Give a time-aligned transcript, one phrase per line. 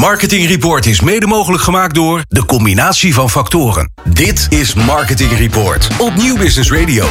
[0.00, 3.92] Marketing Report is mede mogelijk gemaakt door de combinatie van factoren.
[4.04, 7.06] Dit is Marketing Report op Nieuw Business Radio.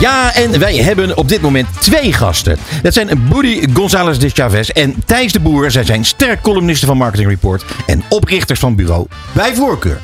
[0.00, 2.58] Ja, en wij hebben op dit moment twee gasten.
[2.82, 5.70] Dat zijn Boody González de Chavez en Thijs de Boer.
[5.70, 10.00] Zij zijn sterk columnisten van Marketing Report en oprichters van bureau Bij Voorkeur.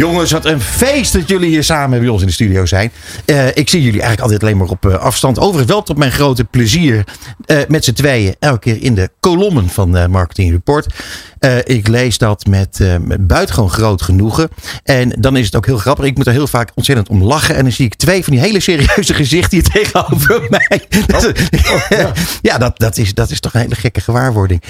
[0.00, 2.92] Jongens, wat een feest dat jullie hier samen bij ons in de studio zijn.
[3.26, 5.38] Uh, ik zie jullie eigenlijk altijd alleen maar op uh, afstand.
[5.38, 7.04] Overigens wel tot mijn grote plezier
[7.46, 10.86] uh, met z'n tweeën elke keer in de kolommen van Marketing Report.
[11.64, 14.48] Ik lees dat met, met buitengewoon groot genoegen.
[14.82, 16.04] En dan is het ook heel grappig.
[16.04, 17.56] Ik moet er heel vaak ontzettend om lachen.
[17.56, 20.82] En dan zie ik twee van die hele serieuze gezichten hier tegenover mij.
[21.14, 22.12] Oh, oh, ja,
[22.50, 24.62] ja dat, dat, is, dat is toch een hele gekke gewaarwording.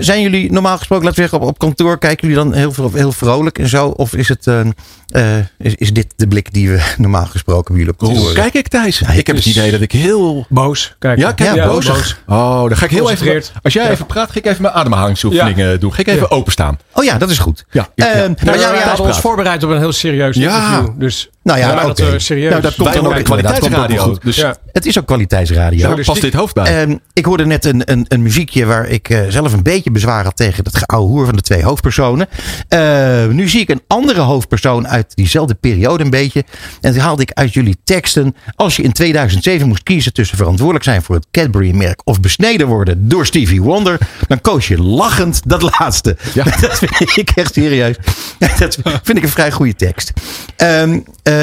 [0.00, 3.12] zijn jullie normaal gesproken, laten we zeggen, op, op kantoor, kijken jullie dan heel, heel
[3.12, 3.88] vrolijk en zo?
[3.88, 4.72] Of is het het,
[5.16, 8.54] uh, is, is dit de blik die we normaal gesproken bij jullie op Hoe kijk
[8.54, 9.00] ik Thijs?
[9.00, 10.46] ik heb het idee dat ik heel...
[10.48, 10.94] Boos.
[10.98, 11.18] Kijk.
[11.18, 11.86] Ja, kijk, ja, boos.
[11.86, 12.16] boos.
[12.26, 13.42] Oh, dan ga ik heel even...
[13.62, 15.94] Als jij even praat, ga ik even mijn ademhalingsoefeningen doen.
[15.94, 16.78] Ga ik even openstaan.
[16.92, 17.64] Oh ja, dat is goed.
[17.70, 17.88] Ja.
[17.94, 20.88] Uh, nou, nou, ja, ja, ons voorbereid op een heel serieus interview.
[20.98, 22.50] Dus nou ja, dat we serieus.
[22.50, 24.16] Nou, dat komt dan ook kwaliteitsradio.
[24.22, 24.56] Dus ja.
[24.72, 25.94] Het is ook kwaliteitsradio.
[25.94, 26.86] Daar past dit hoofd bij.
[26.86, 30.24] Uh, ik hoorde net een, een, een muziekje waar ik uh, zelf een beetje bezwaar
[30.24, 32.28] had tegen dat geouwe hoer van de twee hoofdpersonen.
[32.68, 36.44] Uh, nu zie ik een andere hoofdpersoon uit diezelfde periode een beetje.
[36.80, 38.36] En dat haalde ik uit jullie teksten.
[38.54, 43.08] Als je in 2007 moest kiezen tussen verantwoordelijk zijn voor het Cadbury-merk of besneden worden
[43.08, 46.16] door Stevie Wonder, dan koos je lachend dat laatste.
[46.34, 46.44] Ja.
[46.60, 47.96] Dat vind ik echt serieus.
[48.58, 50.12] Dat vind ik een vrij goede tekst.
[50.56, 51.37] Um, uh,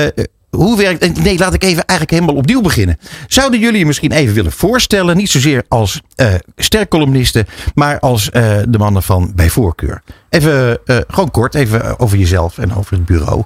[0.56, 1.24] hoe werkt.
[1.24, 2.98] Nee, laat ik even eigenlijk helemaal opnieuw beginnen.
[3.28, 5.18] Zouden jullie je misschien even willen voorstellen?
[5.18, 10.02] Niet zozeer als uh, sterkcolumnisten, maar als uh, de mannen van bij voorkeur.
[10.30, 13.44] Even, uh, gewoon kort, even over jezelf en over het bureau.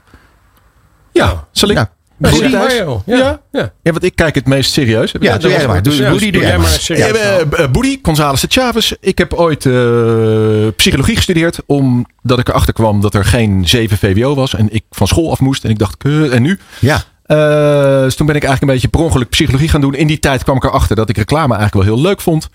[1.11, 1.75] Ja, zal ik?
[1.75, 1.87] Nou,
[2.19, 3.15] Ja.
[3.17, 3.41] Ja.
[3.51, 3.71] ja.
[3.81, 5.13] ja, want ik kijk het meest serieus.
[5.19, 5.83] Ja, doe jij maar.
[5.83, 5.95] Doe,
[6.31, 6.67] jij maar.
[6.67, 7.17] serieus.
[7.57, 8.93] Ja, Boody, González de Chavez.
[8.99, 11.59] Ik heb ooit uh, psychologie gestudeerd.
[11.65, 14.55] Omdat ik erachter kwam dat er geen 7 VWO was.
[14.55, 15.63] En ik van school af moest.
[15.63, 16.59] En ik dacht, en nu?
[16.79, 17.03] Ja.
[17.27, 19.93] Uh, dus toen ben ik eigenlijk een beetje per ongeluk psychologie gaan doen.
[19.93, 22.49] In die tijd kwam ik erachter dat ik reclame eigenlijk wel heel leuk vond.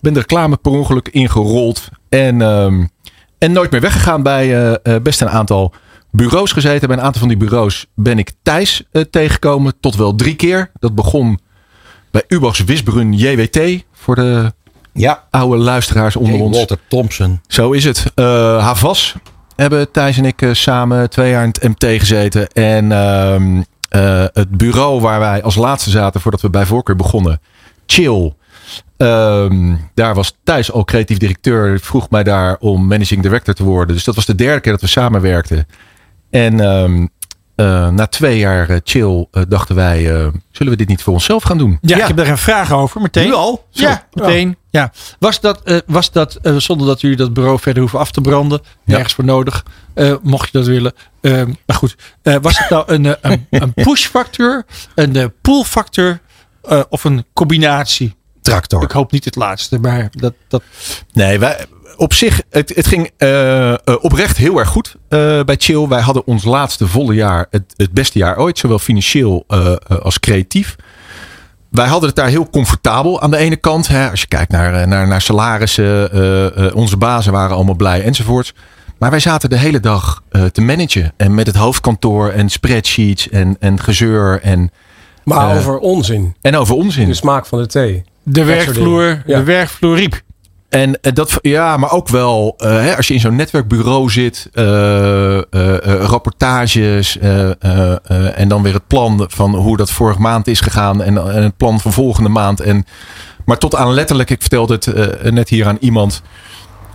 [0.00, 1.88] Ben de reclame per ongeluk ingerold.
[2.08, 2.90] En, um,
[3.38, 5.74] en nooit meer weggegaan bij uh, best een aantal
[6.10, 6.88] bureaus gezeten.
[6.88, 9.74] Bij een aantal van die bureaus ben ik Thijs uh, tegengekomen.
[9.80, 10.70] Tot wel drie keer.
[10.78, 11.38] Dat begon
[12.10, 13.84] bij Ubachs Wisbrun JWT.
[13.92, 14.52] Voor de
[14.92, 15.24] ja.
[15.30, 16.56] oude luisteraars onder ons.
[16.56, 17.40] Walter Thompson.
[17.46, 18.12] Zo is het.
[18.14, 18.24] Uh,
[18.64, 19.14] Havas
[19.56, 22.48] hebben Thijs en ik uh, samen twee jaar in het MT gezeten.
[22.48, 27.40] En uh, het bureau waar wij als laatste zaten voordat we bij voorkeur begonnen.
[27.86, 28.32] Chill.
[28.96, 31.80] Um, daar was Thijs al creatief directeur.
[31.80, 33.94] Vroeg mij daar om managing director te worden.
[33.94, 35.66] Dus dat was de derde keer dat we samenwerkten.
[36.30, 37.08] En um,
[37.56, 40.02] uh, na twee jaar uh, chill uh, dachten wij,
[40.50, 41.78] zullen we dit niet voor onszelf gaan doen?
[41.80, 43.26] Ja, ja, ik heb daar een vraag over meteen.
[43.26, 43.66] Nu al?
[43.70, 43.86] Zo.
[43.86, 44.48] Ja, meteen.
[44.48, 44.54] Oh.
[44.70, 44.92] Ja.
[45.18, 49.08] Was dat, was dat zonder dat jullie dat bureau verder hoeven af te branden, nergens
[49.08, 49.14] ja.
[49.14, 49.64] voor nodig,
[50.22, 50.92] mocht je dat willen.
[51.20, 54.64] Ehm, maar goed, was het nou een, een, een push factor,
[54.94, 56.20] een pull factor
[56.88, 58.18] of een combinatie?
[58.42, 58.82] Tractor.
[58.82, 60.34] Ik hoop niet het laatste, maar dat.
[60.48, 60.62] dat...
[61.12, 61.66] Nee, wij,
[62.00, 65.88] op zich, het, het ging uh, oprecht heel erg goed uh, bij Chill.
[65.88, 70.20] Wij hadden ons laatste volle jaar het, het beste jaar ooit, zowel financieel uh, als
[70.20, 70.76] creatief.
[71.70, 73.88] Wij hadden het daar heel comfortabel aan de ene kant.
[73.88, 78.54] Hè, als je kijkt naar, naar, naar salarissen, onze bazen waren allemaal blij enzovoorts.
[78.98, 80.22] Maar wij zaten de hele dag
[80.52, 81.12] te managen.
[81.16, 84.40] En met het hoofdkantoor en spreadsheets en, en gezeur.
[84.42, 84.70] En,
[85.24, 86.34] maar over onzin.
[86.40, 87.08] En over onzin.
[87.08, 88.04] De smaak van de thee.
[88.22, 90.22] De werkvloer, de werkvloer riep.
[90.70, 95.40] En dat, ja, maar ook wel uh, hè, als je in zo'n netwerkbureau zit, uh,
[95.84, 101.42] rapportages en dan weer het plan van hoe dat vorige maand is gegaan en, en
[101.42, 102.60] het plan van volgende maand.
[102.60, 102.84] En,
[103.44, 106.22] maar tot aan letterlijk, ik vertelde het net hier aan iemand.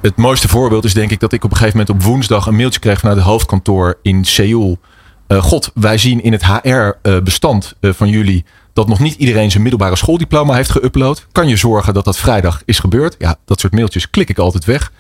[0.02, 2.56] Het mooiste voorbeeld is denk ik dat ik op een gegeven moment op woensdag een
[2.56, 4.80] mailtje kreeg vanuit het hoofdkantoor in Seoul.
[5.28, 10.54] God, wij zien in het HR-bestand van jullie dat nog niet iedereen zijn middelbare schooldiploma
[10.54, 11.32] heeft geüpload.
[11.32, 13.16] Kan je zorgen dat dat vrijdag is gebeurd?
[13.20, 14.92] Ja, dat soort mailtjes klik ik altijd weg.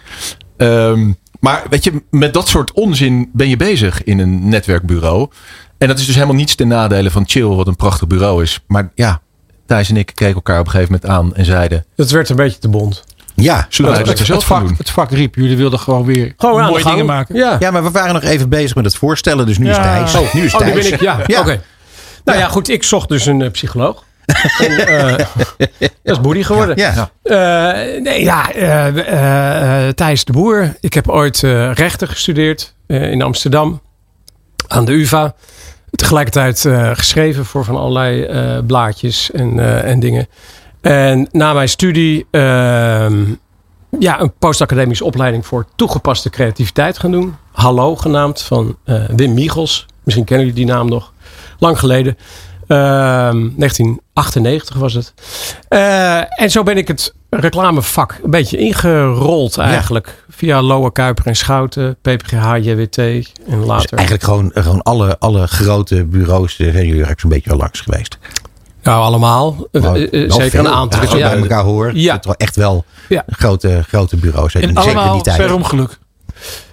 [0.57, 5.29] Um, maar weet je, met dat soort onzin ben je bezig in een netwerkbureau.
[5.77, 8.59] En dat is dus helemaal niets ten nadele van Chill, wat een prachtig bureau is.
[8.67, 9.21] Maar ja,
[9.65, 11.85] Thijs en ik keken elkaar op een gegeven moment aan en zeiden...
[11.95, 13.03] Het werd een beetje te bond.
[13.35, 15.35] Ja, Zullen wij het, het, het, vak, het vak riep.
[15.35, 17.35] Jullie wilden gewoon weer gewoon mooie dingen maken.
[17.35, 17.55] Ja.
[17.59, 19.45] ja, maar we waren nog even bezig met het voorstellen.
[19.45, 20.15] Dus nu is Thijs.
[20.15, 20.73] Oh, nu is oh, Thijs.
[20.73, 21.39] nu ben ik, ja, ja.
[21.39, 21.39] oké.
[21.39, 21.61] Okay.
[22.25, 22.47] Nou ja.
[22.47, 22.69] goed.
[22.69, 24.03] Ik zocht dus een uh, psycholoog.
[24.59, 25.17] en, uh,
[25.77, 26.77] dat is Boody geworden.
[26.77, 27.09] Ja.
[27.23, 30.75] Uh, nee, ja, uh, Thijs de Boer.
[30.79, 31.39] Ik heb ooit
[31.73, 33.81] rechten gestudeerd in Amsterdam
[34.67, 35.35] aan de UvA.
[35.89, 36.67] Tegelijkertijd
[36.97, 40.27] geschreven voor van allerlei blaadjes en, en dingen.
[40.81, 43.23] En na mijn studie ehm,
[43.99, 47.35] ja, een postacademische opleiding voor toegepaste creativiteit gaan doen.
[47.51, 48.77] Hallo genaamd van
[49.15, 49.85] Wim Michels.
[50.03, 51.13] Misschien kennen jullie die naam nog.
[51.59, 52.17] Lang geleden.
[52.67, 55.13] 1998 was het.
[55.69, 60.23] Uh, en zo ben ik het reclamevak een beetje ingerold eigenlijk.
[60.29, 63.81] Via Lowe Kuiper en Schouten, PPGH, JWT en later.
[63.81, 67.81] Dus eigenlijk gewoon, gewoon alle, alle grote bureaus zijn jullie eigenlijk zo'n beetje al langs
[67.81, 68.17] geweest.
[68.83, 69.67] Nou, allemaal.
[69.71, 71.01] Nou, Zeker een aantal.
[71.01, 71.29] Als je ja.
[71.29, 72.13] bij elkaar hoort, ja.
[72.13, 73.23] het wel echt wel ja.
[73.27, 74.55] grote, grote bureaus.
[74.55, 75.37] En Zeker allemaal die tijd.
[75.37, 75.97] per ongeluk?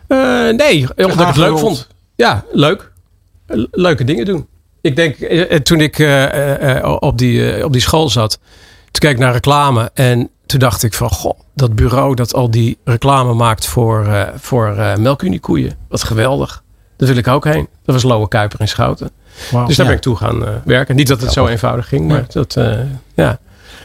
[0.09, 1.89] Uh, nee, omdat ik het leuk vond.
[2.17, 2.93] Ja, leuk.
[3.71, 4.47] Leuke dingen doen.
[4.83, 5.17] Ik denk,
[5.65, 8.39] toen ik uh, op, die, op die school zat,
[8.83, 12.51] toen keek ik naar reclame en toen dacht ik van, goh, dat bureau dat al
[12.51, 15.77] die reclame maakt voor, uh, voor melkuniekoeien.
[15.89, 16.63] Wat geweldig.
[16.97, 17.69] Daar wil ik ook heen.
[17.85, 19.11] Dat was Lowe Kuiper in Schouten.
[19.51, 20.97] Wow, dus daar ben ik toe gaan werken.
[20.97, 22.57] Niet dat het zo eenvoudig ging, maar dat,
[23.15, 23.39] ja.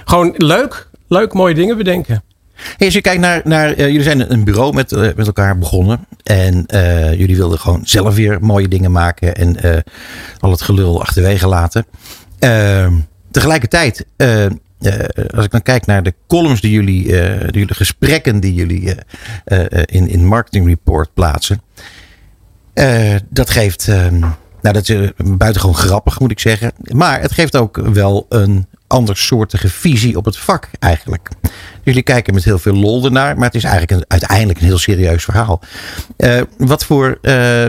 [0.06, 0.90] Gewoon leuk.
[1.08, 2.24] Leuk mooie dingen bedenken.
[2.57, 5.57] Hey, als je kijkt naar, naar uh, jullie zijn een bureau met, uh, met elkaar
[5.57, 6.06] begonnen.
[6.24, 9.36] En uh, jullie wilden gewoon zelf weer mooie dingen maken.
[9.36, 9.83] En
[10.39, 11.86] al het gelul achterwege laten.
[12.39, 12.94] Ehm,
[13.31, 14.06] tegelijkertijd,
[15.36, 18.95] als ik dan kijk naar de columns die jullie, die jullie gesprekken die jullie
[19.86, 21.62] in, in Marketing Report plaatsen.
[23.30, 24.19] dat geeft, ehm,
[24.62, 26.71] nou dat is buitengewoon grappig moet ik zeggen.
[26.94, 31.30] Maar het geeft ook wel een andersoortige visie op het vak eigenlijk.
[31.84, 34.78] Jullie kijken met heel veel lol ernaar, maar het is eigenlijk een, uiteindelijk een heel
[34.78, 35.62] serieus verhaal.
[36.18, 37.07] Uh, wat voor.
[37.22, 37.66] Uh,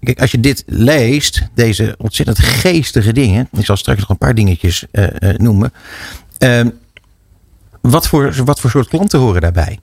[0.00, 3.48] kijk, als je dit leest, deze ontzettend geestige dingen.
[3.52, 4.84] Ik zal straks nog een paar dingetjes
[5.36, 5.72] noemen.
[7.80, 9.78] wat, voor, wat voor soort klanten horen daarbij?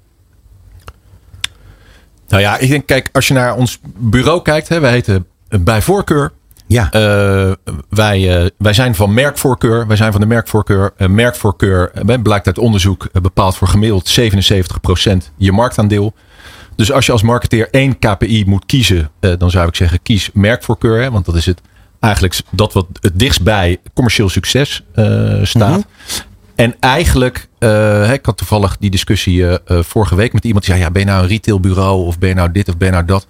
[2.28, 6.32] Nou ja, ik denk, kijk, als je naar ons bureau kijkt, hè, heten bij voorkeur
[6.74, 6.90] ja.
[6.94, 7.52] Uh,
[7.90, 9.88] wij, uh, wij zijn van merkvoorkeur.
[9.88, 10.94] Wij zijn van de merkvoorkeur.
[10.98, 11.92] Uh, merkvoorkeur
[12.24, 16.14] blijkt uit onderzoek bepaald voor gemiddeld 77% je marktaandeel.
[16.76, 21.02] Dus als je als marketeer één KPI moet kiezen, dan zou ik zeggen kies merkvoorkeur.
[21.02, 21.62] Hè, want dat is het
[22.00, 24.84] eigenlijk dat wat het dichtst bij commercieel succes
[25.44, 25.70] staat.
[25.70, 25.84] Mm -hmm.
[26.56, 27.48] En eigenlijk,
[28.14, 31.24] ik had toevallig die discussie vorige week met iemand die zei: ja, ben je nou
[31.24, 33.28] een retailbureau of ben je nou dit of ben je nou dat?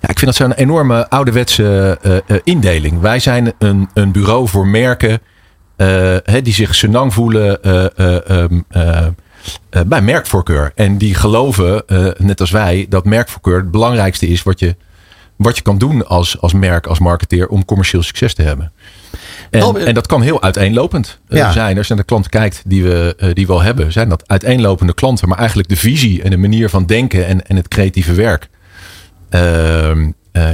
[0.00, 3.00] Ja, ik vind dat zo'n enorme ouderwetse uh, indeling.
[3.00, 5.20] Wij zijn een, een bureau voor merken
[5.76, 7.58] uh, die zich senang voelen
[8.42, 8.64] um,
[9.86, 10.72] bij merkvoorkeur.
[10.74, 11.84] En die geloven,
[12.18, 14.76] net als wij, dat merkvoorkeur het belangrijkste is wat je,
[15.36, 18.72] wat je kan doen als, als merk, als marketeer om commercieel succes te hebben.
[19.50, 21.52] En, oh, en dat kan heel uiteenlopend ja.
[21.52, 21.76] zijn.
[21.76, 24.94] Als je naar de klanten kijkt die we, die we al hebben, zijn dat uiteenlopende
[24.94, 25.28] klanten.
[25.28, 28.48] Maar eigenlijk de visie en de manier van denken en, en het creatieve werk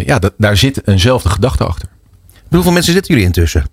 [0.04, 1.88] ja, dat, daar zit eenzelfde gedachte achter.
[2.50, 3.64] Hoeveel mensen zitten jullie intussen?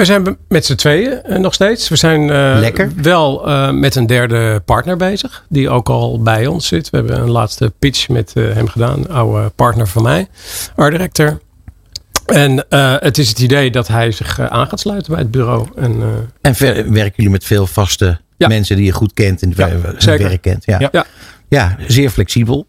[0.00, 1.88] We zijn met z'n tweeën uh, nog steeds.
[1.88, 2.92] We zijn uh, Lekker.
[2.96, 5.44] wel uh, met een derde partner bezig.
[5.48, 6.90] Die ook al bij ons zit.
[6.90, 8.98] We hebben een laatste pitch met hem gedaan.
[8.98, 10.28] Een oude partner van mij.
[10.76, 11.40] Art director.
[12.26, 12.64] En
[13.00, 15.66] het is het idee dat hij zich aan gaat sluiten bij het bureau.
[15.76, 16.02] En,
[16.40, 16.54] en
[16.92, 18.48] werken jullie met veel vaste ja.
[18.48, 19.42] mensen die je goed kent.
[19.42, 20.64] En ja, werk kent.
[20.64, 20.88] Ja.
[20.92, 21.04] Ja.
[21.48, 21.76] ja.
[21.86, 22.66] zeer flexibel.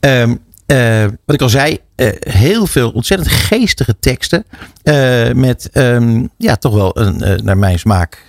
[0.00, 4.44] Um, uh, wat ik al zei, uh, heel veel ontzettend geestige teksten.
[4.84, 8.26] Uh, met um, ja, toch wel een, naar mijn smaak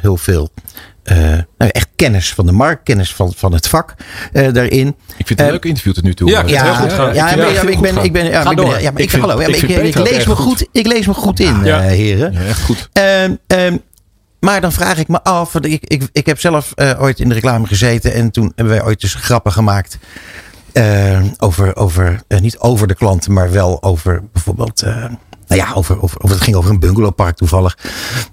[0.00, 0.50] heel veel.
[1.58, 3.94] nou, echt kennis van de markt, kennis van, van het vak
[4.32, 4.88] daarin.
[5.16, 6.30] Ik vind het een leuk interview tot nu toe.
[6.30, 7.14] Ja, ja, heel goed gaan.
[7.14, 10.26] Ja, ja, ik ben, ik ben, ja, ik ben, ja, maar ik, hallo, ik, lees
[10.26, 12.32] me goed, ik lees me goed in, heren.
[12.32, 12.88] Ja, echt goed.
[12.92, 13.82] Um, um,
[14.44, 17.34] maar dan vraag ik me af, ik, ik, ik heb zelf uh, ooit in de
[17.34, 19.98] reclame gezeten en toen hebben wij ooit dus grappen gemaakt
[20.74, 24.84] uh, over, over uh, niet over de klanten, maar wel over bijvoorbeeld.
[24.84, 25.04] Uh,
[25.46, 27.78] nou ja, over, over, over, het ging over een bungalowpark toevallig.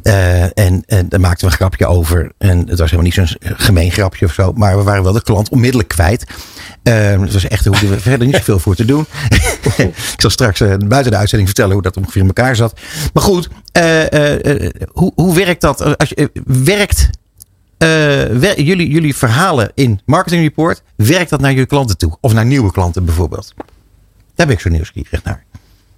[0.04, 2.32] en, en daar maakten we een grapje over.
[2.38, 4.52] En het was helemaal niet zo'n gemeen grapje of zo.
[4.54, 6.26] Maar we waren wel de klant onmiddellijk kwijt.
[6.84, 9.06] het was echt, hoefden we verder niet zoveel voor te doen.
[9.78, 12.80] ik zal straks buiten de uitzending vertellen hoe dat ongeveer in elkaar zat.
[13.14, 13.50] Maar goed,
[14.92, 15.98] hoe, hoe werkt dat?
[15.98, 17.10] Als je, werkt
[17.84, 22.18] uh, jullie, jullie verhalen in Marketing Report, werkt dat naar jullie klanten toe?
[22.22, 23.54] Of naar nieuwe klanten bijvoorbeeld?
[24.36, 25.44] Daar ben ik zo nieuwsgierig naar.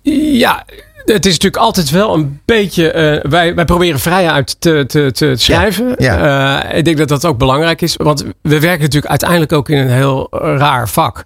[0.01, 0.65] Ja,
[1.05, 2.93] het is natuurlijk altijd wel een beetje.
[3.23, 5.95] Uh, wij, wij proberen vrij uit te, te, te schrijven.
[5.97, 7.95] Ja, uh, ik denk dat dat ook belangrijk is.
[7.95, 11.23] Want we werken natuurlijk uiteindelijk ook in een heel raar vak.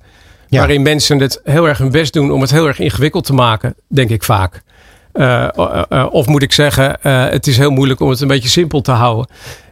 [0.48, 0.58] Ja.
[0.60, 3.76] Waarin mensen het heel erg hun best doen om het heel erg ingewikkeld te maken,
[3.88, 4.62] denk ik vaak.
[5.14, 5.48] Uh,
[6.12, 6.98] of moet ik zeggen,
[7.32, 9.28] het is heel moeilijk om het een beetje simpel te houden.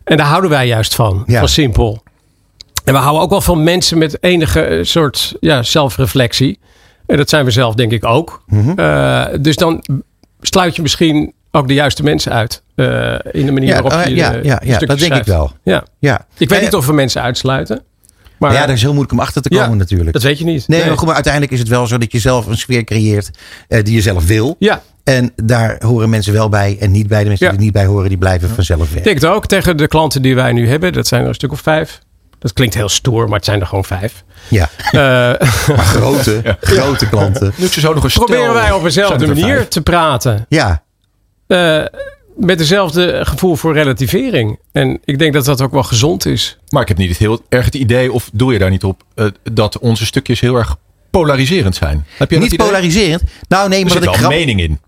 [0.06, 1.40] En daar houden wij juist van, ja.
[1.40, 2.04] van simpel.
[2.84, 6.60] En we houden ook wel van mensen met enige eh, soort ja, zelfreflectie.
[7.06, 8.44] En dat zijn we zelf denk ik ook.
[8.48, 8.80] Mm -hmm.
[8.80, 9.84] uh, dus dan
[10.42, 12.62] sluit je misschien ook de juiste mensen uit.
[12.76, 15.52] Uh, in de manier ja, waarop je ja, ja, ja, dat denk ik wel.
[15.64, 15.84] Ja.
[16.00, 16.26] Ja.
[16.38, 17.84] Ik weet niet of we mensen uitsluiten.
[18.40, 20.14] Maar ja, dat is heel moeilijk om achter te komen natuurlijk.
[20.14, 20.68] Dat weet je niet.
[20.68, 23.30] Nee, maar goed, maar uiteindelijk is het wel zo dat je zelf een sfeer creëert
[23.70, 24.56] uh, die je zelf wil.
[24.60, 24.82] Ja.
[25.04, 27.24] En daar horen mensen wel bij en niet bij.
[27.24, 28.98] De mensen die er niet bij horen, die blijven vanzelf weg.
[28.98, 30.94] Ik denk het ook tegen de klanten die wij nu hebben.
[30.94, 32.00] Dat zijn er een stuk of vijf.
[32.40, 34.24] Dat klinkt heel stoer, maar het zijn er gewoon vijf.
[34.48, 34.70] Ja.
[34.86, 34.92] Uh,
[35.76, 37.54] maar grote, grote klanten.
[37.56, 40.46] Nu zo nog een Proberen wij op dezelfde manier te praten.
[40.50, 40.84] Ja.
[41.48, 41.86] Uh,
[42.36, 44.60] met dezelfde gevoel voor relativering.
[44.72, 46.58] En ik denk dat dat ook wel gezond is.
[46.70, 49.28] Maar ik heb niet heel erg het idee, of doe je daar niet op, uh,
[49.54, 50.78] dat onze stukjes heel erg
[51.10, 52.06] polariserend zijn.
[52.18, 53.24] Heb je niet polariserend?
[53.48, 54.80] Nou nee, maar er zit wel mening in.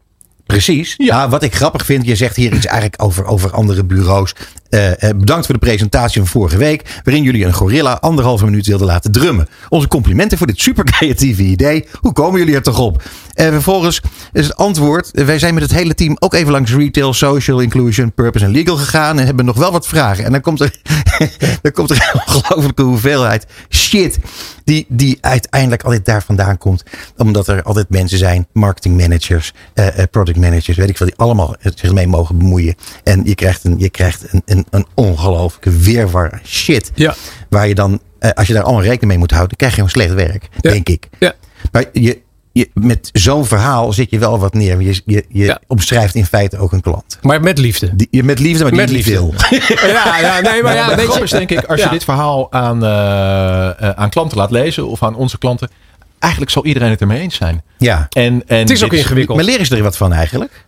[0.47, 0.93] Precies.
[0.97, 1.17] Ja.
[1.17, 4.33] Nou, wat ik grappig vind, je zegt hier iets eigenlijk over, over andere bureaus.
[4.69, 8.87] Uh, bedankt voor de presentatie van vorige week, waarin jullie een gorilla anderhalve minuut wilden
[8.87, 9.47] laten drummen.
[9.69, 11.87] Onze complimenten voor dit super creatieve idee.
[11.99, 13.03] Hoe komen jullie er toch op?
[13.33, 14.01] En vervolgens
[14.33, 15.09] is het antwoord.
[15.13, 18.75] Wij zijn met het hele team ook even langs retail, social, inclusion, purpose en legal
[18.75, 19.19] gegaan.
[19.19, 20.25] En hebben nog wel wat vragen.
[20.25, 20.75] En dan komt er,
[21.61, 24.17] dan komt er een ongelofelijke hoeveelheid shit.
[24.63, 26.83] Die, die uiteindelijk altijd daar vandaan komt.
[27.17, 31.55] Omdat er altijd mensen zijn, marketing managers, uh, product managers, weet ik veel, die allemaal
[31.75, 32.75] zich mee mogen bemoeien.
[33.03, 36.91] En je krijgt een, je krijgt een, een, een ongelooflijke weerwar shit.
[36.95, 37.15] Ja.
[37.49, 39.81] Waar je dan, uh, als je daar allemaal rekening mee moet houden, dan krijg je
[39.81, 40.71] een slecht werk, ja.
[40.71, 41.09] denk ik.
[41.19, 41.33] Ja.
[41.71, 44.81] Maar je, je, met zo'n verhaal zit je wel wat neer.
[44.81, 45.59] Je, je, je Ja.
[45.67, 47.17] omschrijft in feite ook een klant.
[47.21, 47.95] Maar met liefde.
[47.95, 49.11] Die, je met liefde, maar Met niet liefde.
[49.11, 49.33] wil.
[49.87, 52.83] Ja, ja, nee, maar ja, weet je, is denk ik, als je dit verhaal aan,
[52.85, 55.69] eh, eh, aan klanten laat lezen of aan onze klanten,
[56.19, 57.61] eigenlijk zal iedereen het ermee eens zijn.
[57.77, 58.05] Ja.
[58.09, 59.37] En, en Het is ook ingewikkeld.
[59.37, 60.65] Maar leren ze er wat van eigenlijk?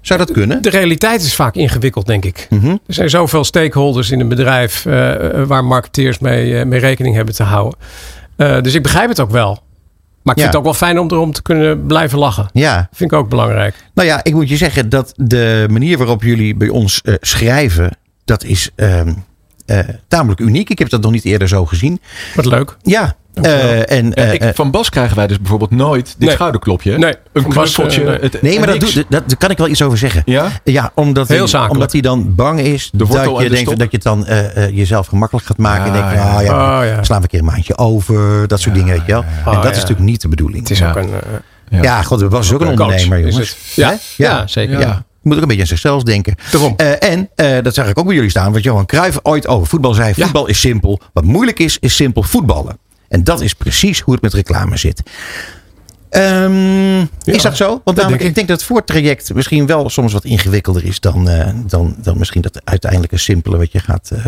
[0.00, 0.62] Zou dat kunnen?
[0.62, 2.46] De realiteit is vaak ingewikkeld, denk ik.
[2.50, 2.66] Mhm.
[2.66, 4.92] Er zijn zoveel stakeholders in een bedrijf eh,
[5.44, 7.78] waar marketeers mee, eh, mee rekening hebben te houden.
[8.36, 9.62] Eh, dus ik begrijp het ook wel.
[10.22, 10.42] Maar ik Ja.
[10.42, 12.48] vind het ook wel fijn om erom te kunnen blijven lachen.
[12.52, 12.88] Ja.
[12.92, 13.74] Vind ik ook belangrijk.
[13.94, 17.96] Nou ja, ik moet je zeggen dat de manier waarop jullie bij ons eh, schrijven,
[18.24, 19.12] dat is ehm,
[19.66, 20.70] eh, tamelijk uniek.
[20.70, 22.00] Ik heb dat nog niet eerder zo gezien.
[22.34, 22.76] Wat leuk.
[22.82, 23.16] Ja.
[23.34, 26.30] Eh, en, Ja, eh, ik, eh, van Bas krijgen wij dus bijvoorbeeld nooit dit Nee.
[26.30, 26.98] schouderklopje.
[26.98, 28.58] Nee, een eh, nee.
[28.58, 30.22] maar dat, doet, dat, daar kan ik wel iets over zeggen.
[30.24, 30.48] Ja?
[30.64, 33.14] Ja, omdat, Heel hij, omdat hij dan bang is dat je
[33.48, 35.92] de denkt dat je het dan eh, eh, jezelf gemakkelijk gaat maken.
[35.92, 36.36] en Ja, denk van, ja.
[36.38, 37.02] ah, ja, Oh, ja.
[37.02, 38.48] slaan we een keer een maandje over.
[38.48, 39.22] Dat soort dingen, weet je wel.
[39.22, 39.70] en Oh, dat ja.
[39.70, 40.60] is natuurlijk niet de bedoeling.
[40.60, 40.88] Het is Ja.
[40.88, 41.10] ook een
[41.68, 41.82] Ja.
[41.82, 43.56] Ja, god, Bas is ook een ondernemer, jongens.
[43.74, 44.80] Ja, ja, zeker.
[44.80, 45.04] Ja.
[45.22, 46.34] Je moet ook een beetje aan zichzelf denken.
[46.76, 48.52] Eh, en eh, dat zag ik ook bij jullie staan.
[48.52, 50.12] Wat Johan Cruijff ooit over voetbal zei.
[50.16, 50.24] Ja.
[50.24, 51.00] Voetbal is simpel.
[51.12, 52.78] Wat moeilijk is, is simpel voetballen.
[53.12, 55.02] En dat is precies hoe het met reclame zit.
[56.08, 57.80] Ehm, is dat zo?
[57.84, 58.26] Want namelijk, denk ik.
[58.26, 58.34] ik.
[58.34, 62.42] denk dat het voortraject misschien wel soms wat ingewikkelder is dan, eh, dan, dan misschien
[62.42, 64.26] dat uiteindelijke simpele wat je gaat eh,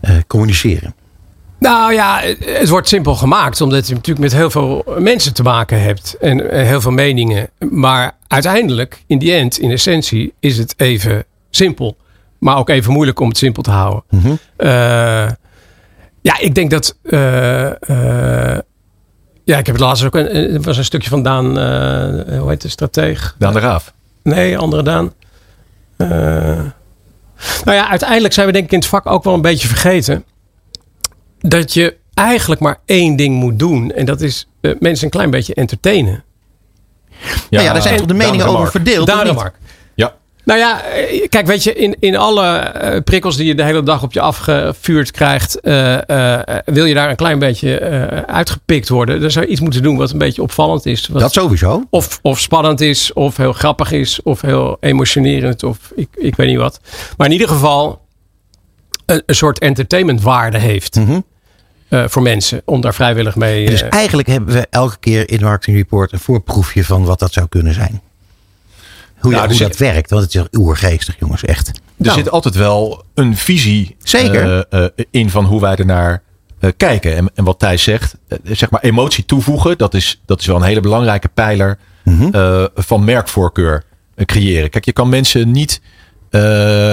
[0.00, 0.94] eh, communiceren.
[1.58, 3.60] Nou ja, het wordt simpel gemaakt.
[3.60, 6.16] Omdat je natuurlijk met heel veel mensen te maken hebt.
[6.20, 7.50] En heel veel meningen.
[7.70, 11.96] Maar uiteindelijk, in die end, in essentie, is het even simpel.
[12.38, 14.02] Maar ook even moeilijk om het simpel te houden.
[14.56, 15.28] Eh,
[16.22, 16.96] ja, ik denk dat...
[17.02, 18.58] eh, eh,
[19.44, 20.14] ja, ik heb het laatst ook...
[20.14, 21.58] Een, er was een stukje van Daan...
[21.58, 23.34] eh, hoe heet de strateeg?
[23.38, 23.92] Daan de Raaf.
[24.22, 25.12] Nee, andere Daan.
[25.96, 26.06] Eh,
[27.64, 30.24] nou ja, uiteindelijk zijn we denk ik in het vak ook wel een beetje vergeten.
[31.38, 33.92] Dat je eigenlijk maar één ding moet doen.
[33.92, 36.24] En dat is eh, mensen een klein beetje entertainen.
[37.50, 39.08] nou ja, daar zijn toch de meningen over verdeeld.
[39.08, 39.34] of Daar niet?
[39.34, 39.54] Mark.
[40.44, 43.82] Nou ja, eh, kijk, weet je, in, in alle eh, prikkels die je de hele
[43.82, 47.78] dag op je afgevuurd krijgt, eh, wil je daar een klein beetje
[48.26, 49.20] uitgepikt worden.
[49.20, 51.08] Dan zou je iets moeten doen wat een beetje opvallend is.
[51.08, 51.86] Wat, Dat sowieso.
[51.90, 56.48] of, of spannend is, of heel grappig is, of heel emotionerend, of ik, ik weet
[56.48, 56.80] niet wat.
[57.16, 58.00] Maar in ieder geval
[59.06, 62.08] een, een soort entertainmentwaarde heeft Mhm.
[62.08, 63.66] voor mensen om daar vrijwillig mee.
[63.66, 67.32] Dus eh, eigenlijk hebben we elke keer in Marketing Report een voorproefje van wat dat
[67.32, 68.00] zou kunnen zijn.
[69.20, 71.68] Hoe, Nou, dus hoe dat werkt, want het is oergeestig, jongens, echt.
[71.68, 72.18] Er Nou.
[72.18, 74.66] zit altijd wel een visie Zeker.
[74.68, 76.22] eh, eh, in van hoe wij ernaar
[76.60, 77.16] eh, kijken.
[77.16, 80.62] En, en wat Thijs zegt, zeg maar emotie toevoegen, dat is, dat is wel een
[80.62, 82.66] hele belangrijke pijler Mhm.
[82.74, 83.84] van merkvoorkeur
[84.24, 84.70] creëren.
[84.70, 85.80] Kijk, je kan mensen niet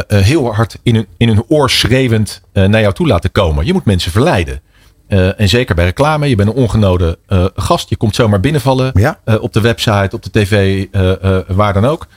[0.07, 3.65] heel hard in hun, in hun oor schreeuwend naar jou toe laten komen.
[3.65, 4.62] Je moet mensen verleiden.
[5.07, 7.89] Eh, en zeker bij reclame, je bent een ongenode eh, gast.
[7.89, 9.19] Je komt zomaar binnenvallen Ja.
[9.23, 12.07] eh, op de website, op de tv, eh, eh, waar dan ook.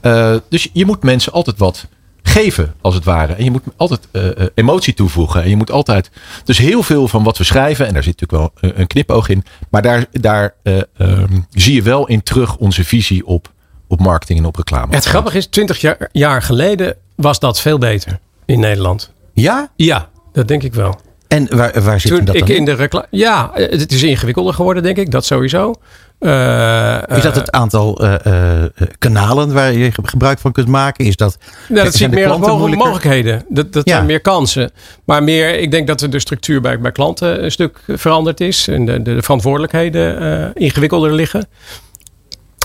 [0.00, 1.86] Eh, dus je moet mensen altijd wat
[2.22, 3.32] geven, als het ware.
[3.32, 5.42] En je moet altijd eh, eh, emotie toevoegen.
[5.42, 6.10] En je moet altijd.
[6.44, 9.44] Dus heel veel van wat we schrijven, en daar zit natuurlijk wel een, knipoog in.
[9.70, 13.52] Maar daar, daar eh, ehm, zie je wel in terug onze visie op,
[13.88, 14.94] op marketing en op reclame.
[14.94, 19.12] het grappige is, 20 jaar, jaar geleden was dat veel beter in Nederland.
[19.32, 19.70] Ja?
[19.76, 21.00] Ja, dat denk ik wel.
[21.28, 23.06] En waar, waar zit Toen dat ik dan in de reclame.
[23.10, 25.10] Ja, het is ingewikkelder geworden, denk ik.
[25.10, 25.74] Dat sowieso.
[26.20, 28.64] Uh, is dat het aantal uh, uh,
[28.98, 31.04] kanalen waar je gebruik van kunt maken?
[31.04, 33.44] Is dat, nou, dat zie ik meer mogelijkheden.
[33.48, 33.94] Dat, dat ja.
[33.94, 34.70] zijn meer kansen.
[35.04, 38.68] Maar meer, ik denk dat de structuur bij, bij klanten een stuk veranderd is.
[38.68, 41.46] En de, de verantwoordelijkheden ingewikkelder liggen.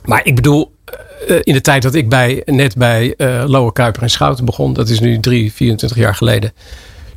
[0.06, 0.72] Maar ik bedoel,
[1.42, 3.14] in de tijd dat ik bij, net bij
[3.46, 4.74] Lower Kuiper en Schouten begon.
[4.74, 6.52] Dat is nu drie, 24 jaar geleden.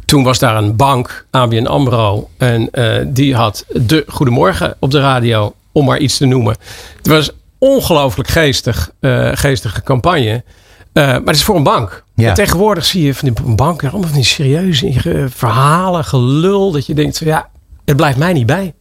[0.07, 2.29] Toen was daar een bank, ABN AMRO.
[2.37, 2.71] En
[3.07, 6.57] die had de Goedemorgen op de radio om maar iets te noemen.
[6.97, 10.45] Het was ongelooflijk geestig, uh, geestige campagne.
[10.93, 12.05] Uh, maar het is voor een bank.
[12.15, 12.29] Ja.
[12.29, 16.73] En tegenwoordig zie je van die banken allemaal van die serieuze verhalen, gelul.
[16.73, 17.49] Dat je denkt, van, ja,
[17.85, 18.75] het blijft mij niet bij.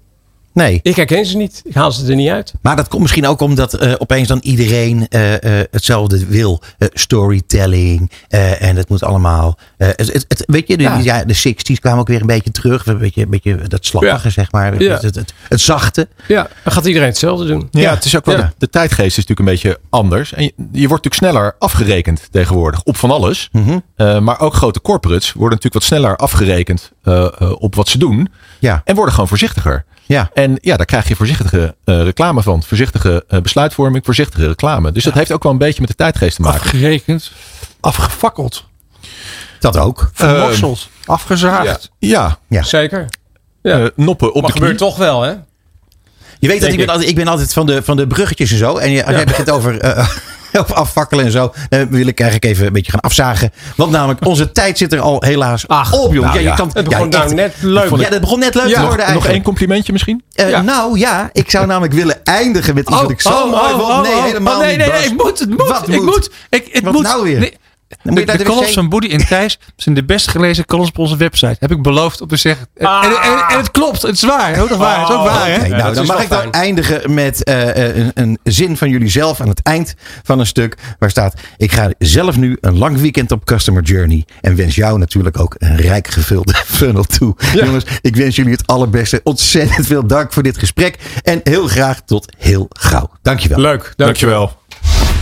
[0.55, 0.79] Nee.
[0.81, 1.61] Ik herken ze niet.
[1.63, 2.53] Ik haal ze er niet uit.
[2.61, 5.37] Maar dat komt misschien ook omdat uh, opeens dan iedereen uh, uh,
[5.71, 6.61] hetzelfde wil.
[6.93, 8.11] storytelling.
[8.59, 9.57] en het moet allemaal.
[9.77, 10.97] Het, het, het, weet je, de, ja.
[10.97, 11.23] ja.
[11.23, 12.85] de 60s kwamen ook weer een beetje terug.
[12.85, 14.29] Een beetje, een beetje dat slappige, ja.
[14.29, 14.81] zeg maar.
[14.81, 14.93] Ja.
[14.93, 16.07] Het, het, het, zachte.
[16.27, 17.67] Ja, dan gaat iedereen hetzelfde doen.
[17.71, 18.49] Ja, het is ook wel.
[18.57, 20.33] De tijdgeest is natuurlijk een beetje anders.
[20.33, 23.49] En je, je wordt natuurlijk sneller afgerekend tegenwoordig op van alles.
[23.51, 24.23] Mm -hmm.
[24.23, 26.91] maar ook grote corporates worden natuurlijk wat sneller afgerekend
[27.57, 28.29] op wat ze doen.
[28.59, 28.81] Ja.
[28.85, 29.85] En worden gewoon voorzichtiger.
[30.05, 30.29] Ja.
[30.33, 32.63] En ja, daar krijg je voorzichtige uh, reclame van.
[32.63, 34.91] Voorzichtige uh, besluitvorming, voorzichtige reclame.
[34.91, 36.61] Dus dat heeft ook wel een beetje met de tijdgeest te maken.
[36.61, 37.31] Afgerekend,
[37.79, 38.65] afgefakkeld.
[39.59, 40.09] Dat ook.
[40.13, 41.91] Vermorseld, uh, afgezaagd.
[41.99, 42.63] Ja, ja.
[42.63, 43.05] zeker.
[43.61, 43.89] Ja.
[43.95, 45.33] noppen op maar de gebeurt toch wel, hè?
[46.39, 48.57] Je weet dat ik ben, altijd, ik ben altijd van de, van de bruggetjes en
[48.57, 48.77] zo.
[48.77, 49.21] En je, als ja.
[49.21, 49.81] je het over
[50.63, 51.53] of afvakkelen en zo.
[51.69, 53.51] Uh, wil ik eigenlijk even een beetje gaan afzagen.
[53.75, 56.29] Want namelijk, onze tijd zit er al helaas Ach, op, jongen.
[56.29, 57.95] Nou, ja, je kan, het begon ja, nou net leuk.
[57.95, 59.23] Ja, dat begon net leuk te worden eigenlijk.
[59.23, 60.23] Nog één complimentje misschien?
[60.35, 60.61] Uh, ja.
[60.61, 63.73] Nou ja, ik zou namelijk willen eindigen met iets oh, wat ik zo oh, mooi
[63.73, 63.91] oh, vond.
[63.91, 64.95] Oh, nee, helemaal nee, nee, niet.
[64.95, 65.67] nee, ik moet, het moet.
[65.67, 66.05] Wat ik moet?
[66.05, 66.31] moet.
[66.49, 67.03] Ik, het wat moet.
[67.03, 67.39] nou weer?
[67.39, 67.57] Nee,
[68.03, 71.55] de, de columns van Boody en Thijs zijn de best gelezen columns op onze website.
[71.59, 72.67] Heb ik beloofd om te zeggen.
[72.77, 73.03] Ah.
[73.03, 74.59] En, en, en, het klopt, het is waar.
[74.59, 74.99] Ook nog waar.
[74.99, 75.55] Het is ook waar, hè?
[75.55, 79.41] Okay, nou, dan mag ik dan eindigen met uh, een, een, zin van jullie zelf
[79.41, 80.77] aan het eind van een stuk.
[80.99, 84.25] Waar staat: Ik ga zelf nu een lang weekend op Customer Journey.
[84.41, 87.35] En wens jou natuurlijk ook een rijk gevulde funnel toe.
[87.53, 87.65] Ja.
[87.65, 89.21] Jongens, ik wens jullie het allerbeste.
[89.23, 90.97] Ontzettend veel dank voor dit gesprek.
[91.23, 93.09] En heel graag tot heel gauw.
[93.21, 93.59] Dankjewel.
[93.59, 94.63] Leuk, dankjewel.